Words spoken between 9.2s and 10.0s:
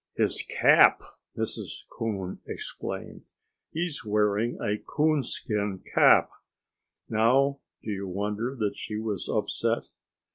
upset?